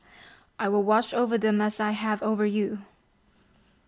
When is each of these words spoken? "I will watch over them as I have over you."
"I 0.57 0.67
will 0.67 0.81
watch 0.81 1.13
over 1.13 1.37
them 1.37 1.61
as 1.61 1.79
I 1.79 1.91
have 1.91 2.23
over 2.23 2.43
you." 2.43 2.79